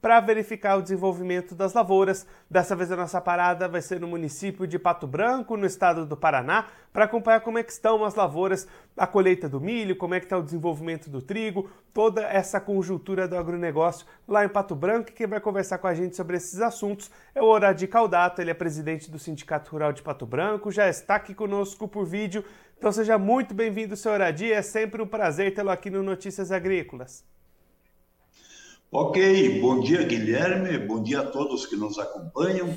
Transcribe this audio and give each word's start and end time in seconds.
para 0.00 0.20
verificar 0.20 0.76
o 0.76 0.82
desenvolvimento 0.82 1.54
das 1.54 1.74
lavouras. 1.74 2.26
Dessa 2.48 2.76
vez 2.76 2.90
a 2.92 2.96
nossa 2.96 3.20
parada 3.20 3.68
vai 3.68 3.82
ser 3.82 4.00
no 4.00 4.06
município 4.06 4.66
de 4.66 4.78
Pato 4.78 5.06
Branco, 5.06 5.56
no 5.56 5.66
estado 5.66 6.06
do 6.06 6.16
Paraná, 6.16 6.66
para 6.92 7.04
acompanhar 7.04 7.40
como 7.40 7.58
é 7.58 7.62
que 7.62 7.72
estão 7.72 8.04
as 8.04 8.14
lavouras, 8.14 8.66
a 8.96 9.06
colheita 9.06 9.48
do 9.48 9.60
milho, 9.60 9.96
como 9.96 10.14
é 10.14 10.20
que 10.20 10.26
está 10.26 10.38
o 10.38 10.42
desenvolvimento 10.42 11.10
do 11.10 11.20
trigo, 11.20 11.68
toda 11.92 12.22
essa 12.22 12.60
conjuntura 12.60 13.26
do 13.26 13.36
agronegócio 13.36 14.06
lá 14.26 14.44
em 14.44 14.48
Pato 14.48 14.74
Branco. 14.74 15.12
Quem 15.12 15.26
vai 15.26 15.40
conversar 15.40 15.78
com 15.78 15.86
a 15.86 15.94
gente 15.94 16.16
sobre 16.16 16.36
esses 16.36 16.60
assuntos 16.60 17.10
é 17.34 17.42
o 17.42 17.46
Oradi 17.46 17.86
Caldato, 17.86 18.40
ele 18.40 18.50
é 18.50 18.54
presidente 18.54 19.10
do 19.10 19.18
Sindicato 19.18 19.70
Rural 19.70 19.92
de 19.92 20.02
Pato 20.02 20.26
Branco, 20.26 20.70
já 20.70 20.88
está 20.88 21.16
aqui 21.16 21.34
conosco 21.34 21.88
por 21.88 22.04
vídeo. 22.04 22.44
Então 22.76 22.92
seja 22.92 23.18
muito 23.18 23.54
bem-vindo, 23.54 23.96
senhor 23.96 24.14
Oradi, 24.14 24.52
é 24.52 24.62
sempre 24.62 25.02
um 25.02 25.06
prazer 25.06 25.52
tê-lo 25.52 25.70
aqui 25.70 25.90
no 25.90 26.02
Notícias 26.02 26.52
Agrícolas. 26.52 27.24
Ok, 28.90 29.60
bom 29.60 29.80
dia 29.80 30.02
Guilherme, 30.02 30.78
bom 30.78 31.02
dia 31.02 31.20
a 31.20 31.26
todos 31.26 31.66
que 31.66 31.76
nos 31.76 31.98
acompanham. 31.98 32.74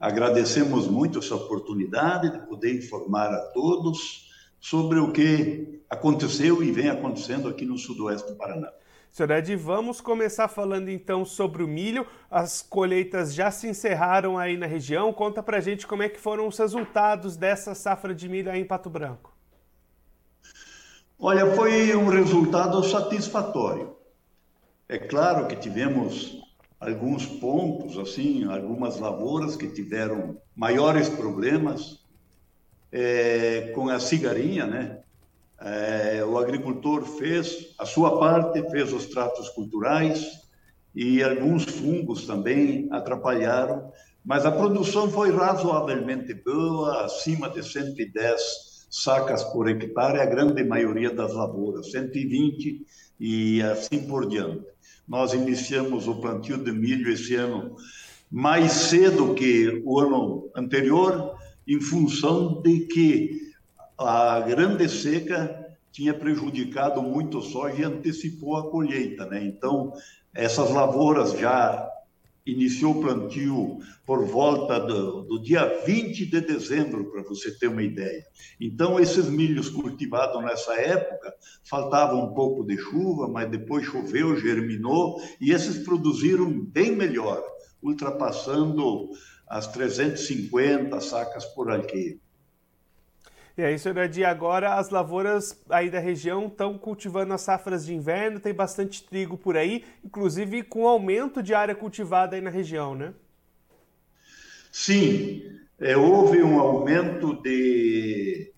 Agradecemos 0.00 0.88
muito 0.88 1.18
essa 1.18 1.34
oportunidade 1.34 2.30
de 2.30 2.38
poder 2.46 2.74
informar 2.74 3.30
a 3.30 3.40
todos 3.52 4.30
sobre 4.58 4.98
o 4.98 5.12
que 5.12 5.82
aconteceu 5.90 6.62
e 6.62 6.72
vem 6.72 6.88
acontecendo 6.88 7.50
aqui 7.50 7.66
no 7.66 7.76
sudoeste 7.76 8.30
do 8.30 8.36
Paraná. 8.38 8.72
Senhor 9.12 9.30
Ed, 9.32 9.54
vamos 9.56 10.00
começar 10.00 10.48
falando 10.48 10.88
então 10.88 11.22
sobre 11.22 11.62
o 11.62 11.68
milho. 11.68 12.06
As 12.30 12.62
colheitas 12.62 13.34
já 13.34 13.50
se 13.50 13.68
encerraram 13.68 14.38
aí 14.38 14.56
na 14.56 14.66
região. 14.66 15.12
Conta 15.12 15.42
pra 15.42 15.60
gente 15.60 15.86
como 15.86 16.02
é 16.02 16.08
que 16.08 16.18
foram 16.18 16.48
os 16.48 16.56
resultados 16.56 17.36
dessa 17.36 17.74
safra 17.74 18.14
de 18.14 18.26
milho 18.26 18.50
aí 18.50 18.62
em 18.62 18.66
Pato 18.66 18.88
Branco. 18.88 19.36
Olha, 21.18 21.54
foi 21.54 21.94
um 21.94 22.06
resultado 22.06 22.82
satisfatório. 22.84 23.96
É 24.88 24.98
claro 24.98 25.48
que 25.48 25.56
tivemos 25.56 26.40
alguns 26.78 27.26
pontos, 27.26 27.98
assim, 27.98 28.44
algumas 28.44 29.00
lavouras 29.00 29.56
que 29.56 29.66
tiveram 29.66 30.40
maiores 30.54 31.08
problemas 31.08 32.04
é, 32.92 33.72
com 33.74 33.88
a 33.88 33.98
cigarinha, 33.98 34.64
né? 34.64 35.00
É, 35.58 36.24
o 36.24 36.38
agricultor 36.38 37.02
fez 37.02 37.74
a 37.78 37.84
sua 37.84 38.20
parte, 38.20 38.62
fez 38.70 38.92
os 38.92 39.06
tratos 39.06 39.48
culturais 39.48 40.24
e 40.94 41.20
alguns 41.20 41.64
fungos 41.64 42.24
também 42.24 42.86
atrapalharam, 42.92 43.90
mas 44.24 44.46
a 44.46 44.52
produção 44.52 45.10
foi 45.10 45.32
razoavelmente 45.32 46.32
boa, 46.32 47.06
acima 47.06 47.50
de 47.50 47.60
110 47.60 48.86
sacas 48.88 49.42
por 49.42 49.68
hectare, 49.68 50.20
a 50.20 50.26
grande 50.26 50.62
maioria 50.62 51.10
das 51.10 51.34
lavouras, 51.34 51.90
120 51.90 52.86
e 53.18 53.62
assim 53.62 54.06
por 54.06 54.28
diante. 54.28 54.75
Nós 55.06 55.32
iniciamos 55.32 56.08
o 56.08 56.16
plantio 56.16 56.56
de 56.56 56.72
milho 56.72 57.10
esse 57.10 57.34
ano 57.34 57.76
mais 58.30 58.72
cedo 58.72 59.34
que 59.34 59.82
o 59.84 60.00
ano 60.00 60.50
anterior, 60.54 61.36
em 61.66 61.80
função 61.80 62.60
de 62.60 62.80
que 62.80 63.52
a 63.98 64.40
grande 64.40 64.88
seca 64.88 65.64
tinha 65.92 66.12
prejudicado 66.12 67.00
muito 67.02 67.38
o 67.38 67.42
soja 67.42 67.80
e 67.80 67.84
antecipou 67.84 68.56
a 68.56 68.70
colheita, 68.70 69.24
né? 69.26 69.42
Então, 69.44 69.92
essas 70.34 70.70
lavouras 70.70 71.32
já 71.32 71.88
iniciou 72.46 72.92
o 72.92 73.00
plantio 73.00 73.78
por 74.06 74.24
volta 74.24 74.78
do, 74.78 75.22
do 75.22 75.42
dia 75.42 75.82
20 75.84 76.26
de 76.26 76.40
dezembro, 76.40 77.10
para 77.10 77.22
você 77.22 77.50
ter 77.58 77.66
uma 77.66 77.82
ideia. 77.82 78.24
Então, 78.60 79.00
esses 79.00 79.28
milhos 79.28 79.68
cultivados 79.68 80.42
nessa 80.42 80.74
época, 80.74 81.34
faltava 81.64 82.14
um 82.14 82.32
pouco 82.32 82.64
de 82.64 82.78
chuva, 82.78 83.28
mas 83.28 83.50
depois 83.50 83.84
choveu, 83.84 84.36
germinou, 84.36 85.20
e 85.40 85.50
esses 85.50 85.84
produziram 85.84 86.48
bem 86.66 86.92
melhor, 86.92 87.42
ultrapassando 87.82 89.10
as 89.48 89.66
350 89.66 91.00
sacas 91.00 91.44
por 91.46 91.70
alqueire. 91.70 92.20
E 93.58 93.62
aí, 93.62 93.78
senhor 93.78 93.96
Edi, 93.96 94.22
agora 94.22 94.74
as 94.74 94.90
lavouras 94.90 95.58
aí 95.70 95.88
da 95.88 95.98
região 95.98 96.46
estão 96.46 96.76
cultivando 96.76 97.32
as 97.32 97.40
safras 97.40 97.86
de 97.86 97.94
inverno, 97.94 98.38
tem 98.38 98.52
bastante 98.52 99.02
trigo 99.02 99.38
por 99.38 99.56
aí, 99.56 99.82
inclusive 100.04 100.62
com 100.62 100.86
aumento 100.86 101.42
de 101.42 101.54
área 101.54 101.74
cultivada 101.74 102.36
aí 102.36 102.42
na 102.42 102.50
região, 102.50 102.94
né? 102.94 103.14
Sim, 104.70 105.42
é, 105.80 105.96
houve 105.96 106.42
um 106.42 106.60
aumento 106.60 107.32
de, 107.40 108.52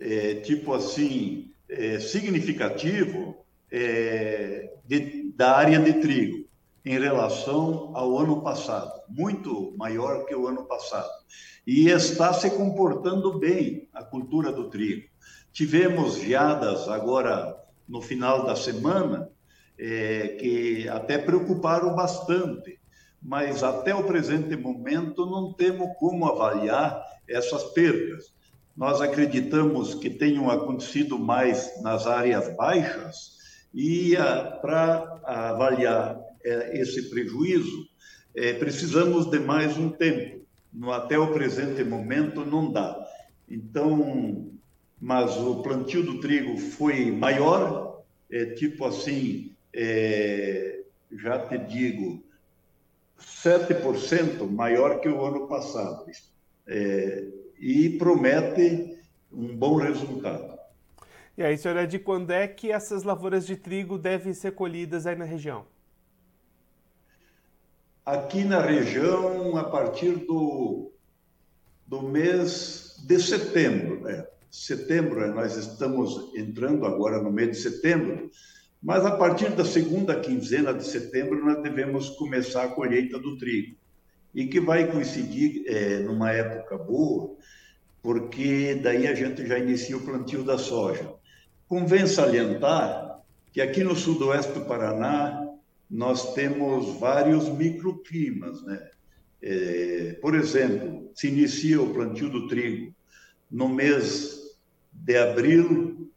é, 0.00 0.34
tipo 0.34 0.74
assim, 0.74 1.52
é, 1.68 2.00
significativo 2.00 3.36
é, 3.70 4.72
de, 4.84 5.30
da 5.30 5.56
área 5.56 5.78
de 5.78 5.92
trigo 6.00 6.49
em 6.84 6.98
relação 6.98 7.90
ao 7.94 8.18
ano 8.18 8.42
passado, 8.42 9.02
muito 9.08 9.74
maior 9.76 10.24
que 10.24 10.34
o 10.34 10.46
ano 10.46 10.64
passado. 10.64 11.10
E 11.66 11.88
está 11.88 12.32
se 12.32 12.50
comportando 12.50 13.38
bem 13.38 13.88
a 13.92 14.02
cultura 14.02 14.50
do 14.50 14.70
trigo. 14.70 15.08
Tivemos 15.52 16.16
geadas 16.16 16.88
agora 16.88 17.56
no 17.88 18.00
final 18.00 18.44
da 18.44 18.56
semana, 18.56 19.28
é, 19.78 20.36
que 20.40 20.88
até 20.88 21.18
preocuparam 21.18 21.94
bastante, 21.94 22.78
mas 23.20 23.62
até 23.62 23.94
o 23.94 24.04
presente 24.04 24.56
momento 24.56 25.26
não 25.26 25.52
temos 25.52 25.88
como 25.98 26.26
avaliar 26.26 27.02
essas 27.28 27.64
perdas. 27.72 28.32
Nós 28.76 29.00
acreditamos 29.00 29.94
que 29.94 30.08
tenham 30.08 30.48
acontecido 30.48 31.18
mais 31.18 31.82
nas 31.82 32.06
áreas 32.06 32.56
baixas 32.56 33.38
e 33.74 34.16
para 34.62 35.20
avaliar 35.24 36.18
é, 36.44 36.80
esse 36.80 37.08
prejuízo, 37.10 37.88
é, 38.34 38.52
precisamos 38.54 39.26
de 39.30 39.38
mais 39.38 39.76
um 39.76 39.90
tempo. 39.90 40.40
No, 40.72 40.92
até 40.92 41.18
o 41.18 41.32
presente 41.32 41.82
momento 41.82 42.44
não 42.44 42.72
dá. 42.72 42.96
Então, 43.48 44.52
mas 45.00 45.36
o 45.36 45.62
plantio 45.62 46.02
do 46.02 46.20
trigo 46.20 46.56
foi 46.56 47.10
maior, 47.10 48.04
é, 48.30 48.46
tipo 48.46 48.84
assim, 48.84 49.54
é, 49.74 50.82
já 51.12 51.38
te 51.46 51.58
digo, 51.58 52.22
7% 53.18 54.48
maior 54.48 55.00
que 55.00 55.08
o 55.08 55.24
ano 55.24 55.48
passado. 55.48 56.04
É, 56.66 57.24
e 57.58 57.90
promete 57.90 58.96
um 59.32 59.56
bom 59.56 59.76
resultado. 59.76 60.58
E 61.36 61.42
aí, 61.42 61.56
senhora, 61.56 61.86
de 61.86 61.98
quando 61.98 62.30
é 62.30 62.46
que 62.46 62.70
essas 62.70 63.02
lavouras 63.02 63.46
de 63.46 63.56
trigo 63.56 63.98
devem 63.98 64.32
ser 64.32 64.52
colhidas 64.52 65.06
aí 65.06 65.16
na 65.16 65.24
região? 65.24 65.66
Aqui 68.04 68.44
na 68.44 68.60
região 68.60 69.56
a 69.56 69.64
partir 69.64 70.16
do, 70.16 70.92
do 71.86 72.02
mês 72.02 72.96
de 73.06 73.20
setembro. 73.20 74.00
Né? 74.00 74.26
Setembro, 74.50 75.20
né? 75.20 75.28
nós 75.28 75.56
estamos 75.56 76.34
entrando 76.34 76.84
agora 76.86 77.22
no 77.22 77.30
mês 77.30 77.50
de 77.50 77.62
setembro, 77.62 78.30
mas 78.82 79.04
a 79.04 79.16
partir 79.16 79.50
da 79.50 79.64
segunda 79.64 80.18
quinzena 80.18 80.72
de 80.72 80.84
setembro 80.84 81.44
nós 81.44 81.62
devemos 81.62 82.10
começar 82.10 82.64
a 82.64 82.68
colheita 82.68 83.18
do 83.18 83.36
trigo, 83.36 83.76
e 84.34 84.46
que 84.46 84.60
vai 84.60 84.90
coincidir 84.90 85.64
é, 85.66 85.98
numa 85.98 86.32
época 86.32 86.78
boa, 86.78 87.36
porque 88.02 88.80
daí 88.82 89.06
a 89.06 89.14
gente 89.14 89.46
já 89.46 89.58
inicia 89.58 89.96
o 89.96 90.04
plantio 90.04 90.42
da 90.42 90.56
soja. 90.56 91.12
Convém 91.68 92.06
salientar 92.06 93.20
que 93.52 93.60
aqui 93.60 93.84
no 93.84 93.94
sudoeste 93.94 94.52
do 94.52 94.64
Paraná 94.64 95.49
nós 95.90 96.34
temos 96.34 97.00
vários 97.00 97.48
microclimas, 97.48 98.62
né? 98.62 98.90
É, 99.42 100.18
por 100.20 100.34
exemplo, 100.34 101.10
se 101.14 101.28
inicia 101.28 101.80
o 101.80 101.92
plantio 101.92 102.28
do 102.28 102.46
trigo 102.46 102.94
no 103.50 103.68
mês 103.68 104.38
de 104.92 105.16
abril, 105.16 106.12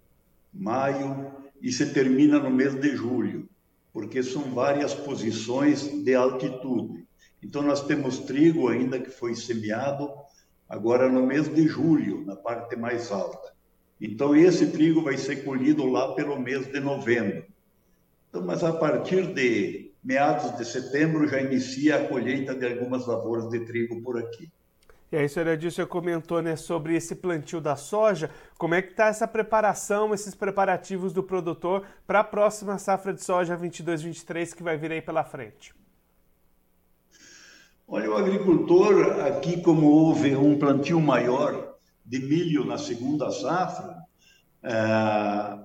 maio 0.54 1.32
e 1.62 1.72
se 1.72 1.94
termina 1.94 2.38
no 2.38 2.52
mês 2.52 2.76
de 2.76 2.96
julho, 2.96 3.50
porque 3.92 4.22
são 4.22 4.54
várias 4.54 4.94
posições 4.94 5.88
de 6.04 6.14
altitude. 6.14 7.08
Então 7.42 7.62
nós 7.62 7.86
temos 7.86 8.20
trigo 8.20 8.68
ainda 8.68 9.00
que 9.00 9.10
foi 9.10 9.36
semeado 9.36 10.12
agora 10.68 11.10
no 11.10 11.26
mês 11.26 11.48
de 11.48 11.68
julho, 11.68 12.26
na 12.26 12.36
parte 12.36 12.76
mais 12.76 13.12
alta. 13.12 13.54
Então 14.00 14.36
esse 14.36 14.68
trigo 14.68 15.02
vai 15.02 15.18
ser 15.18 15.44
colhido 15.44 15.86
lá 15.86 16.14
pelo 16.14 16.40
mês 16.40 16.68
de 16.68 16.80
novembro. 16.80 17.46
Então, 18.34 18.44
mas 18.44 18.64
a 18.64 18.74
partir 18.74 19.32
de 19.32 19.92
meados 20.04 20.58
de 20.58 20.66
setembro 20.66 21.28
já 21.28 21.40
inicia 21.40 21.98
a 21.98 22.08
colheita 22.08 22.56
de 22.56 22.66
algumas 22.66 23.06
lavouras 23.06 23.48
de 23.48 23.60
trigo 23.60 24.02
por 24.02 24.18
aqui. 24.18 24.52
E 25.12 25.16
aí, 25.16 25.30
senhor 25.30 25.50
Edilson 25.50 25.86
comentou 25.86 26.42
né, 26.42 26.56
sobre 26.56 26.96
esse 26.96 27.14
plantio 27.14 27.62
da 27.62 27.76
soja. 27.76 28.32
Como 28.58 28.74
é 28.74 28.82
que 28.82 28.90
está 28.90 29.06
essa 29.06 29.28
preparação, 29.28 30.16
esses 30.16 30.34
preparativos 30.34 31.14
do 31.14 31.22
produtor 31.22 31.86
para 32.08 32.22
a 32.22 32.24
próxima 32.24 32.80
safra 32.80 33.14
de 33.14 33.24
soja 33.24 33.56
22-23 33.56 34.56
que 34.56 34.64
vai 34.64 34.78
vir 34.78 34.92
aí 34.92 35.02
pela 35.04 35.24
frente? 35.24 35.72
Olha, 37.88 38.10
o 38.10 38.18
agricultor, 38.18 39.28
aqui 39.28 39.62
como 39.62 39.86
houve 39.86 40.36
um 40.36 40.58
plantio 40.58 41.00
maior 41.00 41.76
de 42.04 42.18
milho 42.18 42.66
na 42.66 42.80
segunda 42.80 43.30
safra, 43.30 43.96
é, 44.64 45.63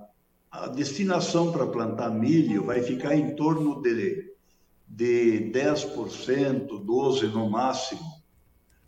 a 0.51 0.67
destinação 0.67 1.51
para 1.51 1.67
plantar 1.67 2.09
milho 2.09 2.65
vai 2.65 2.81
ficar 2.81 3.15
em 3.15 3.35
torno 3.35 3.81
de, 3.81 4.33
de 4.87 5.51
10%, 5.51 6.67
12% 6.67 7.31
no 7.31 7.49
máximo, 7.49 8.01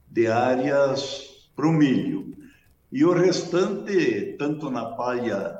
de 0.07 0.27
áreas 0.27 1.49
para 1.55 1.67
o 1.67 1.71
milho. 1.71 2.35
E 2.91 3.05
o 3.05 3.13
restante, 3.13 4.35
tanto 4.37 4.69
na 4.69 4.85
palha 4.85 5.57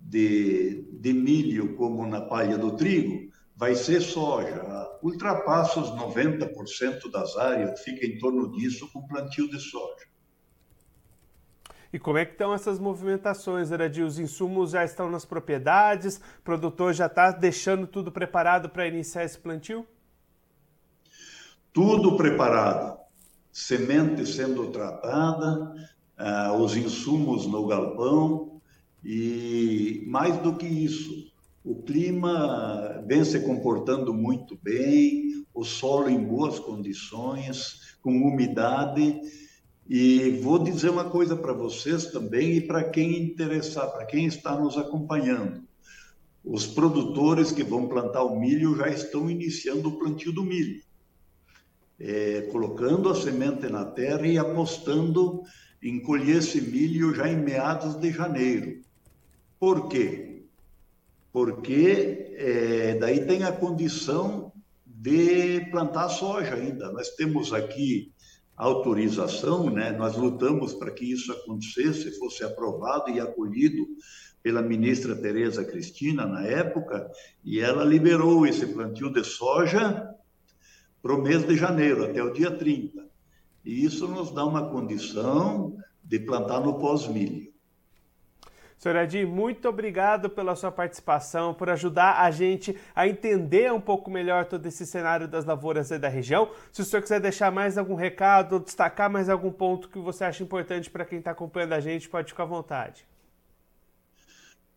de, 0.00 0.84
de 0.92 1.12
milho 1.12 1.76
como 1.76 2.06
na 2.06 2.20
palha 2.20 2.58
do 2.58 2.72
trigo, 2.72 3.30
vai 3.56 3.74
ser 3.74 4.00
soja. 4.00 4.60
Ultrapassa 5.02 5.80
os 5.80 5.90
90% 5.90 7.10
das 7.10 7.36
áreas, 7.36 7.80
fica 7.80 8.04
em 8.04 8.18
torno 8.18 8.50
disso 8.52 8.90
com 8.92 9.06
plantio 9.06 9.48
de 9.48 9.58
soja. 9.60 10.11
E 11.92 11.98
como 11.98 12.16
é 12.16 12.24
que 12.24 12.32
estão 12.32 12.54
essas 12.54 12.78
movimentações, 12.78 13.70
Eradir? 13.70 14.04
Os 14.04 14.18
insumos 14.18 14.70
já 14.70 14.82
estão 14.82 15.10
nas 15.10 15.24
propriedades? 15.26 16.16
O 16.16 16.42
produtor 16.42 16.94
já 16.94 17.06
está 17.06 17.30
deixando 17.30 17.86
tudo 17.86 18.10
preparado 18.10 18.70
para 18.70 18.88
iniciar 18.88 19.24
esse 19.24 19.38
plantio? 19.38 19.86
Tudo 21.72 22.16
preparado. 22.16 22.98
Semente 23.52 24.24
sendo 24.24 24.70
tratada, 24.70 25.74
uh, 26.18 26.56
os 26.56 26.74
insumos 26.74 27.46
no 27.46 27.66
galpão 27.66 28.60
e 29.04 30.04
mais 30.06 30.38
do 30.38 30.56
que 30.56 30.66
isso, 30.66 31.32
o 31.64 31.82
clima 31.82 33.02
vem 33.06 33.24
se 33.24 33.40
comportando 33.40 34.14
muito 34.14 34.58
bem, 34.62 35.44
o 35.52 35.64
solo 35.64 36.08
em 36.08 36.22
boas 36.22 36.58
condições, 36.58 37.96
com 38.00 38.10
umidade. 38.10 39.20
E 39.92 40.30
vou 40.40 40.58
dizer 40.58 40.88
uma 40.88 41.10
coisa 41.10 41.36
para 41.36 41.52
vocês 41.52 42.06
também 42.06 42.52
e 42.52 42.60
para 42.62 42.82
quem 42.82 43.22
interessar, 43.22 43.92
para 43.92 44.06
quem 44.06 44.24
está 44.24 44.58
nos 44.58 44.78
acompanhando. 44.78 45.62
Os 46.42 46.66
produtores 46.66 47.52
que 47.52 47.62
vão 47.62 47.86
plantar 47.86 48.22
o 48.22 48.40
milho 48.40 48.74
já 48.74 48.88
estão 48.88 49.28
iniciando 49.28 49.90
o 49.90 49.98
plantio 49.98 50.32
do 50.32 50.42
milho, 50.42 50.82
é, 52.00 52.48
colocando 52.50 53.10
a 53.10 53.14
semente 53.14 53.68
na 53.68 53.84
terra 53.84 54.26
e 54.26 54.38
apostando 54.38 55.42
em 55.82 56.00
colher 56.00 56.38
esse 56.38 56.62
milho 56.62 57.14
já 57.14 57.28
em 57.28 57.36
meados 57.36 57.94
de 57.96 58.10
janeiro. 58.10 58.80
Por 59.60 59.88
quê? 59.90 60.32
porque 61.32 62.34
é, 62.36 62.94
daí 62.96 63.24
tem 63.24 63.42
a 63.42 63.52
condição 63.52 64.52
de 64.84 65.60
plantar 65.70 66.10
soja 66.10 66.54
ainda. 66.54 66.92
Nós 66.92 67.08
temos 67.10 67.52
aqui 67.52 68.12
autorização, 68.62 69.68
né? 69.68 69.90
nós 69.90 70.16
lutamos 70.16 70.72
para 70.72 70.92
que 70.92 71.04
isso 71.04 71.32
acontecesse, 71.32 72.16
fosse 72.18 72.44
aprovado 72.44 73.10
e 73.10 73.18
acolhido 73.18 73.84
pela 74.40 74.62
ministra 74.62 75.16
Tereza 75.16 75.64
Cristina 75.64 76.26
na 76.26 76.46
época, 76.46 77.10
e 77.44 77.60
ela 77.60 77.84
liberou 77.84 78.46
esse 78.46 78.66
plantio 78.66 79.12
de 79.12 79.24
soja 79.24 80.08
para 81.02 81.14
o 81.14 81.20
mês 81.20 81.44
de 81.44 81.56
janeiro, 81.56 82.04
até 82.04 82.22
o 82.22 82.32
dia 82.32 82.50
30. 82.50 83.04
E 83.64 83.84
isso 83.84 84.06
nos 84.06 84.32
dá 84.32 84.44
uma 84.44 84.70
condição 84.70 85.76
de 86.02 86.20
plantar 86.20 86.60
no 86.60 86.78
pós-milho. 86.78 87.51
Senhor 88.82 88.96
Adi, 88.96 89.24
muito 89.24 89.68
obrigado 89.68 90.28
pela 90.28 90.56
sua 90.56 90.72
participação, 90.72 91.54
por 91.54 91.70
ajudar 91.70 92.20
a 92.20 92.28
gente 92.32 92.76
a 92.96 93.06
entender 93.06 93.72
um 93.72 93.80
pouco 93.80 94.10
melhor 94.10 94.44
todo 94.44 94.66
esse 94.66 94.84
cenário 94.84 95.28
das 95.28 95.44
lavouras 95.44 95.92
aí 95.92 96.00
da 96.00 96.08
região. 96.08 96.50
Se 96.72 96.82
o 96.82 96.84
senhor 96.84 97.00
quiser 97.00 97.20
deixar 97.20 97.52
mais 97.52 97.78
algum 97.78 97.94
recado, 97.94 98.58
destacar 98.58 99.08
mais 99.08 99.28
algum 99.28 99.52
ponto 99.52 99.88
que 99.88 100.00
você 100.00 100.24
acha 100.24 100.42
importante 100.42 100.90
para 100.90 101.04
quem 101.04 101.20
está 101.20 101.30
acompanhando 101.30 101.74
a 101.74 101.80
gente, 101.80 102.08
pode 102.08 102.32
ficar 102.32 102.42
à 102.42 102.46
vontade. 102.46 103.06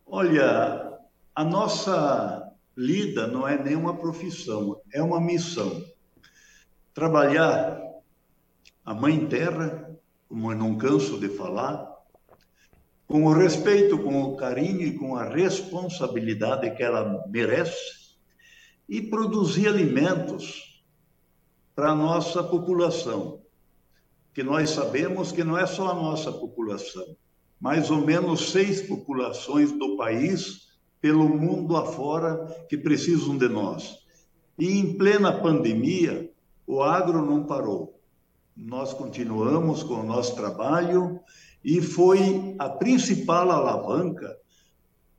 Olha, 0.06 1.00
a 1.34 1.44
nossa 1.44 2.54
lida 2.78 3.26
não 3.26 3.48
é 3.48 3.58
nenhuma 3.58 3.98
profissão, 3.98 4.80
é 4.94 5.02
uma 5.02 5.20
missão. 5.20 5.84
Trabalhar 6.94 7.82
a 8.86 8.94
Mãe 8.94 9.26
Terra, 9.26 9.98
como 10.30 10.52
eu 10.52 10.56
não 10.56 10.78
canso 10.78 11.20
de 11.20 11.28
falar, 11.30 11.95
com 13.08 13.26
o 13.26 13.34
respeito, 13.34 14.00
com 14.00 14.24
o 14.24 14.36
carinho 14.36 14.82
e 14.82 14.98
com 14.98 15.16
a 15.16 15.30
responsabilidade 15.30 16.72
que 16.76 16.84
ela 16.84 17.24
merece 17.28 18.16
e 18.90 19.02
produzir 19.02 19.68
alimentos 19.68 20.84
para 21.76 21.92
a 21.92 21.96
nossa 21.96 22.44
população, 22.44 23.42
que 24.34 24.44
nós 24.44 24.70
sabemos 24.70 25.32
que 25.32 25.44
não 25.44 25.58
é 25.58 25.66
só 25.66 25.90
a 25.92 25.94
nossa 25.94 26.32
população, 26.32 27.16
mais 27.60 27.90
ou 27.92 27.98
menos 27.98 28.52
seis 28.52 28.82
populações 28.82 29.72
do 29.72 29.98
país, 29.98 30.66
pelo 31.02 31.30
mundo 31.30 31.76
afora, 31.78 32.66
que 32.68 32.78
precisam 32.78 33.38
de 33.38 33.48
nós. 33.48 34.00
E 34.58 34.80
em 34.80 34.98
plena 34.98 35.42
pandemia, 35.42 36.32
o 36.66 36.82
agro 36.82 37.24
não 37.24 37.46
parou. 37.46 38.00
Nós 38.56 38.94
continuamos 38.94 39.84
com 39.84 39.96
o 39.96 40.04
nosso 40.04 40.36
trabalho 40.36 41.20
e 41.66 41.82
foi 41.82 42.56
a 42.60 42.70
principal 42.70 43.50
alavanca, 43.50 44.38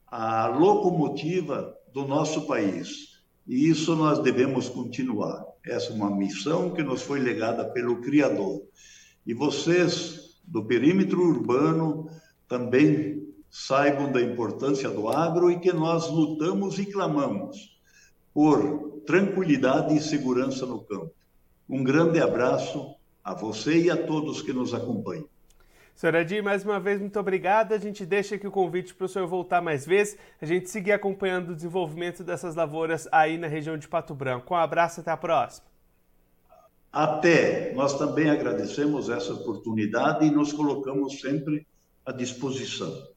a 0.06 0.46
locomotiva 0.46 1.76
do 1.92 2.06
nosso 2.06 2.46
país. 2.46 3.16
E 3.44 3.68
isso 3.68 3.96
nós 3.96 4.20
devemos 4.20 4.68
continuar. 4.68 5.44
Essa 5.64 5.90
é 5.90 5.94
uma 5.96 6.14
missão 6.14 6.70
que 6.70 6.84
nos 6.84 7.02
foi 7.02 7.18
legada 7.18 7.64
pelo 7.64 8.00
Criador. 8.00 8.62
E 9.26 9.34
vocês, 9.34 10.38
do 10.46 10.64
perímetro 10.64 11.20
urbano, 11.20 12.08
também 12.46 13.26
saibam 13.50 14.12
da 14.12 14.22
importância 14.22 14.88
do 14.88 15.08
agro 15.08 15.50
e 15.50 15.58
que 15.58 15.72
nós 15.72 16.08
lutamos 16.08 16.78
e 16.78 16.86
clamamos 16.86 17.76
por 18.32 19.00
tranquilidade 19.04 19.96
e 19.96 20.00
segurança 20.00 20.64
no 20.64 20.80
campo. 20.84 21.10
Um 21.68 21.82
grande 21.82 22.20
abraço 22.20 22.94
a 23.24 23.34
você 23.34 23.82
e 23.82 23.90
a 23.90 23.96
todos 23.96 24.42
que 24.42 24.52
nos 24.52 24.72
acompanham. 24.72 25.26
Senhora 25.96 26.22
Di, 26.22 26.42
mais 26.42 26.62
uma 26.62 26.78
vez, 26.78 27.00
muito 27.00 27.18
obrigada. 27.18 27.74
A 27.74 27.78
gente 27.78 28.04
deixa 28.04 28.34
aqui 28.34 28.46
o 28.46 28.50
convite 28.50 28.94
para 28.94 29.06
o 29.06 29.08
senhor 29.08 29.26
voltar 29.26 29.62
mais 29.62 29.86
vezes, 29.86 30.18
a 30.42 30.44
gente 30.44 30.68
seguir 30.68 30.92
acompanhando 30.92 31.52
o 31.52 31.54
desenvolvimento 31.54 32.22
dessas 32.22 32.54
lavouras 32.54 33.08
aí 33.10 33.38
na 33.38 33.46
região 33.46 33.78
de 33.78 33.88
Pato 33.88 34.14
Branco. 34.14 34.52
Um 34.52 34.58
abraço, 34.58 35.00
até 35.00 35.10
a 35.10 35.16
próxima. 35.16 35.66
Até. 36.92 37.72
Nós 37.72 37.98
também 37.98 38.28
agradecemos 38.28 39.08
essa 39.08 39.32
oportunidade 39.32 40.26
e 40.26 40.30
nos 40.30 40.52
colocamos 40.52 41.18
sempre 41.18 41.66
à 42.04 42.12
disposição. 42.12 43.15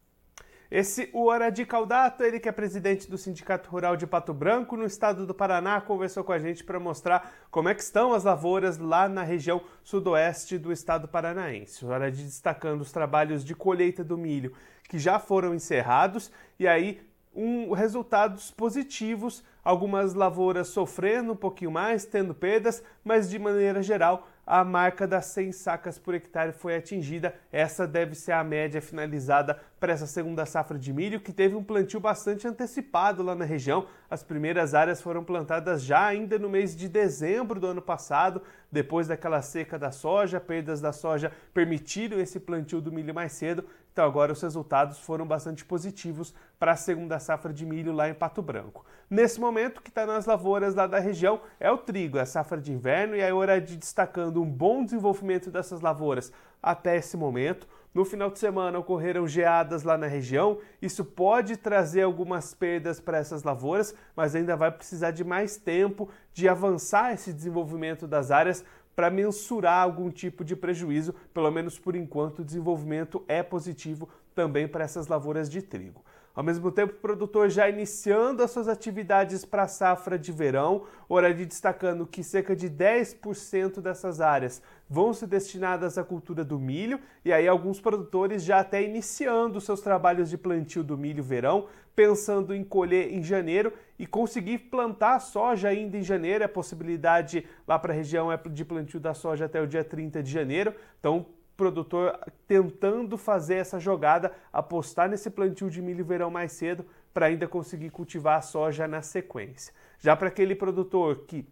Esse, 0.71 1.09
o 1.13 1.25
Oradi 1.25 1.65
Caldato, 1.65 2.23
ele 2.23 2.39
que 2.39 2.47
é 2.47 2.51
presidente 2.51 3.09
do 3.09 3.17
Sindicato 3.17 3.71
Rural 3.71 3.97
de 3.97 4.05
Pato 4.05 4.35
Branco, 4.35 4.77
no 4.77 4.85
estado 4.85 5.25
do 5.25 5.33
Paraná, 5.33 5.81
conversou 5.81 6.23
com 6.23 6.31
a 6.31 6.37
gente 6.37 6.63
para 6.63 6.79
mostrar 6.79 7.33
como 7.49 7.69
é 7.69 7.73
que 7.73 7.81
estão 7.81 8.13
as 8.13 8.23
lavouras 8.23 8.77
lá 8.77 9.09
na 9.09 9.23
região 9.23 9.63
sudoeste 9.83 10.59
do 10.59 10.71
estado 10.71 11.07
paranaense. 11.07 11.83
O 11.83 11.87
Oradi 11.87 12.21
destacando 12.21 12.81
os 12.81 12.91
trabalhos 12.91 13.43
de 13.43 13.55
colheita 13.55 14.03
do 14.03 14.15
milho 14.15 14.53
que 14.87 14.99
já 14.99 15.17
foram 15.17 15.55
encerrados 15.55 16.31
e 16.59 16.67
aí 16.67 17.01
um, 17.33 17.71
resultados 17.71 18.51
positivos, 18.51 19.43
algumas 19.69 20.15
lavouras 20.15 20.69
sofrendo 20.69 21.33
um 21.33 21.35
pouquinho 21.35 21.69
mais, 21.69 22.03
tendo 22.03 22.33
perdas, 22.33 22.81
mas 23.03 23.29
de 23.29 23.37
maneira 23.37 23.83
geral 23.83 24.27
a 24.49 24.63
marca 24.63 25.05
das 25.05 25.27
100 25.27 25.51
sacas 25.51 25.99
por 25.99 26.15
hectare 26.15 26.51
foi 26.51 26.75
atingida. 26.75 27.35
Essa 27.51 27.85
deve 27.85 28.15
ser 28.15 28.31
a 28.31 28.43
média 28.43 28.81
finalizada 28.81 29.59
para 29.79 29.93
essa 29.93 30.07
segunda 30.07 30.43
safra 30.43 30.75
de 30.75 30.91
milho, 30.91 31.19
que 31.19 31.31
teve 31.31 31.55
um 31.55 31.63
plantio 31.63 31.99
bastante 31.99 32.47
antecipado 32.47 33.21
lá 33.21 33.35
na 33.35 33.45
região. 33.45 33.85
As 34.09 34.23
primeiras 34.23 34.73
áreas 34.73 35.03
foram 35.03 35.23
plantadas 35.23 35.83
já 35.83 36.03
ainda 36.03 36.39
no 36.39 36.49
mês 36.49 36.75
de 36.75 36.89
dezembro 36.89 37.59
do 37.59 37.67
ano 37.67 37.81
passado, 37.81 38.41
depois 38.71 39.07
daquela 39.07 39.39
seca 39.43 39.77
da 39.77 39.91
soja, 39.91 40.39
perdas 40.39 40.81
da 40.81 40.91
soja 40.91 41.31
permitiram 41.53 42.19
esse 42.19 42.39
plantio 42.39 42.81
do 42.81 42.91
milho 42.91 43.13
mais 43.13 43.33
cedo. 43.33 43.63
Então 43.91 44.05
agora 44.05 44.31
os 44.31 44.41
resultados 44.41 44.99
foram 44.99 45.25
bastante 45.25 45.65
positivos 45.65 46.33
para 46.57 46.73
a 46.73 46.75
segunda 46.75 47.19
safra 47.19 47.51
de 47.51 47.65
milho 47.65 47.91
lá 47.91 48.09
em 48.09 48.13
Pato 48.13 48.41
Branco. 48.41 48.85
Nesse 49.09 49.39
momento, 49.39 49.81
que 49.81 49.89
está 49.89 50.05
nas 50.05 50.25
lavouras 50.25 50.75
lá 50.75 50.87
da 50.87 50.99
região 50.99 51.41
é 51.59 51.71
o 51.71 51.77
trigo, 51.77 52.17
é 52.17 52.21
a 52.21 52.25
safra 52.25 52.61
de 52.61 52.71
inverno, 52.71 53.15
e 53.15 53.23
a 53.23 53.35
hora 53.35 53.59
de 53.59 53.75
destacando 53.75 54.41
um 54.41 54.49
bom 54.49 54.83
desenvolvimento 54.83 55.49
dessas 55.49 55.81
lavouras 55.81 56.31
até 56.61 56.95
esse 56.97 57.17
momento. 57.17 57.67
No 57.93 58.05
final 58.05 58.29
de 58.29 58.37
semana 58.37 58.77
ocorreram 58.77 59.27
geadas 59.27 59.81
lá 59.81 59.97
na 59.97 60.05
região, 60.05 60.59
isso 60.79 61.03
pode 61.03 61.57
trazer 61.57 62.03
algumas 62.03 62.53
perdas 62.53 62.99
para 62.99 63.17
essas 63.17 63.41
lavouras, 63.41 63.95
mas 64.15 64.35
ainda 64.35 64.55
vai 64.55 64.71
precisar 64.71 65.09
de 65.09 65.23
mais 65.23 65.57
tempo 65.57 66.07
de 66.31 66.47
avançar 66.47 67.13
esse 67.13 67.33
desenvolvimento 67.33 68.07
das 68.07 68.29
áreas 68.29 68.63
para 68.95 69.09
mensurar 69.09 69.81
algum 69.81 70.11
tipo 70.11 70.43
de 70.43 70.55
prejuízo, 70.55 71.15
pelo 71.33 71.49
menos 71.49 71.79
por 71.79 71.95
enquanto 71.95 72.39
o 72.39 72.45
desenvolvimento 72.45 73.23
é 73.27 73.41
positivo 73.41 74.07
também 74.35 74.67
para 74.67 74.83
essas 74.83 75.07
lavouras 75.07 75.49
de 75.49 75.61
trigo. 75.61 76.03
Ao 76.39 76.43
mesmo 76.43 76.71
tempo, 76.71 76.93
o 76.93 77.01
produtor 77.01 77.49
já 77.49 77.67
iniciando 77.67 78.41
as 78.41 78.51
suas 78.51 78.69
atividades 78.69 79.43
para 79.43 79.63
a 79.63 79.67
safra 79.67 80.17
de 80.17 80.31
verão, 80.31 80.85
Oradi 81.09 81.45
destacando 81.45 82.07
que 82.07 82.23
cerca 82.23 82.55
de 82.55 82.69
10% 82.69 83.81
dessas 83.81 84.21
áreas 84.21 84.61
vão 84.89 85.13
ser 85.13 85.27
destinadas 85.27 85.97
à 85.97 86.03
cultura 86.05 86.45
do 86.45 86.57
milho, 86.57 86.97
e 87.25 87.33
aí 87.33 87.45
alguns 87.45 87.81
produtores 87.81 88.41
já 88.41 88.61
até 88.61 88.81
iniciando 88.81 89.59
seus 89.59 89.81
trabalhos 89.81 90.29
de 90.29 90.37
plantio 90.37 90.81
do 90.81 90.97
milho 90.97 91.21
verão, 91.21 91.67
pensando 91.93 92.55
em 92.55 92.63
colher 92.63 93.13
em 93.13 93.21
janeiro 93.21 93.73
e 93.99 94.07
conseguir 94.07 94.59
plantar 94.59 95.19
soja 95.19 95.67
ainda 95.67 95.97
em 95.97 96.03
janeiro. 96.03 96.45
A 96.45 96.47
possibilidade 96.47 97.45
lá 97.67 97.77
para 97.77 97.91
a 97.91 97.95
região 97.97 98.31
é 98.31 98.37
de 98.37 98.63
plantio 98.63 99.01
da 99.01 99.13
soja 99.13 99.43
até 99.43 99.61
o 99.61 99.67
dia 99.67 99.83
30 99.83 100.23
de 100.23 100.31
janeiro. 100.31 100.73
Então, 101.01 101.25
produtor 101.59 102.17
tentando 102.47 103.17
fazer 103.17 103.55
essa 103.55 103.81
jogada, 103.81 104.31
apostar 104.51 105.09
nesse 105.09 105.29
plantio 105.29 105.69
de 105.69 105.81
milho 105.81 106.05
verão 106.05 106.31
mais 106.31 106.53
cedo 106.53 106.85
para 107.13 107.25
ainda 107.25 107.49
conseguir 107.49 107.89
cultivar 107.89 108.37
a 108.37 108.41
soja 108.41 108.87
na 108.87 109.01
sequência. 109.01 109.73
Já 109.99 110.15
para 110.15 110.29
aquele 110.29 110.55
produtor 110.55 111.25
que 111.27 111.45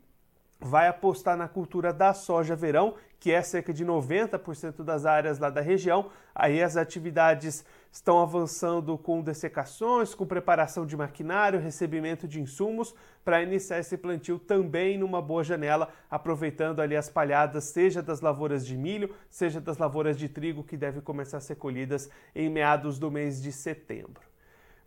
vai 0.59 0.87
apostar 0.87 1.37
na 1.37 1.47
cultura 1.47 1.93
da 1.93 2.13
soja 2.13 2.55
verão, 2.55 2.95
que 3.19 3.31
é 3.31 3.41
cerca 3.41 3.73
de 3.73 3.85
90% 3.85 4.83
das 4.83 5.05
áreas 5.05 5.39
lá 5.39 5.49
da 5.49 5.61
região. 5.61 6.09
Aí 6.33 6.61
as 6.61 6.77
atividades 6.77 7.65
estão 7.91 8.21
avançando 8.21 8.97
com 8.97 9.21
dessecações, 9.21 10.13
com 10.13 10.25
preparação 10.25 10.85
de 10.85 10.95
maquinário, 10.95 11.59
recebimento 11.59 12.27
de 12.27 12.39
insumos 12.39 12.93
para 13.23 13.41
iniciar 13.41 13.79
esse 13.79 13.97
plantio 13.97 14.37
também 14.37 14.97
numa 14.97 15.21
boa 15.21 15.43
janela, 15.43 15.89
aproveitando 16.09 16.79
ali 16.79 16.95
as 16.95 17.09
palhadas, 17.09 17.65
seja 17.65 18.01
das 18.01 18.21
lavouras 18.21 18.65
de 18.65 18.77
milho, 18.77 19.13
seja 19.29 19.59
das 19.59 19.77
lavouras 19.77 20.17
de 20.17 20.29
trigo 20.29 20.63
que 20.63 20.77
devem 20.77 21.01
começar 21.01 21.37
a 21.37 21.41
ser 21.41 21.55
colhidas 21.55 22.09
em 22.35 22.49
meados 22.49 22.99
do 22.99 23.09
mês 23.09 23.41
de 23.41 23.51
setembro. 23.51 24.26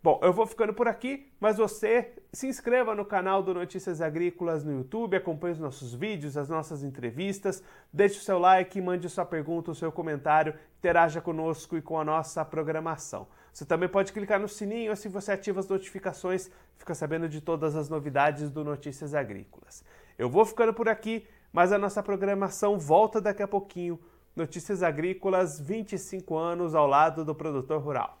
Bom, 0.03 0.19
eu 0.23 0.33
vou 0.33 0.47
ficando 0.47 0.73
por 0.73 0.87
aqui, 0.87 1.31
mas 1.39 1.57
você 1.57 2.15
se 2.33 2.47
inscreva 2.47 2.95
no 2.95 3.05
canal 3.05 3.43
do 3.43 3.53
Notícias 3.53 4.01
Agrícolas 4.01 4.63
no 4.63 4.71
YouTube, 4.71 5.15
acompanhe 5.15 5.53
os 5.53 5.59
nossos 5.59 5.93
vídeos, 5.93 6.35
as 6.35 6.49
nossas 6.49 6.83
entrevistas, 6.83 7.61
deixe 7.93 8.17
o 8.17 8.23
seu 8.23 8.39
like, 8.39 8.81
mande 8.81 9.07
sua 9.07 9.27
pergunta, 9.27 9.69
o 9.69 9.75
seu 9.75 9.91
comentário, 9.91 10.55
interaja 10.79 11.21
conosco 11.21 11.77
e 11.77 11.83
com 11.83 11.99
a 11.99 12.03
nossa 12.03 12.43
programação. 12.43 13.27
Você 13.53 13.63
também 13.63 13.87
pode 13.87 14.11
clicar 14.11 14.39
no 14.39 14.49
sininho, 14.49 14.91
assim 14.91 15.07
você 15.07 15.33
ativa 15.33 15.59
as 15.59 15.67
notificações, 15.67 16.49
fica 16.79 16.95
sabendo 16.95 17.29
de 17.29 17.39
todas 17.39 17.75
as 17.75 17.87
novidades 17.87 18.49
do 18.49 18.63
Notícias 18.63 19.13
Agrícolas. 19.13 19.83
Eu 20.17 20.31
vou 20.31 20.45
ficando 20.45 20.73
por 20.73 20.89
aqui, 20.89 21.27
mas 21.53 21.71
a 21.71 21.77
nossa 21.77 22.01
programação 22.01 22.79
volta 22.79 23.21
daqui 23.21 23.43
a 23.43 23.47
pouquinho. 23.47 23.99
Notícias 24.35 24.81
Agrícolas, 24.81 25.59
25 25.59 26.35
anos 26.35 26.73
ao 26.73 26.87
lado 26.87 27.23
do 27.23 27.35
produtor 27.35 27.79
rural. 27.79 28.20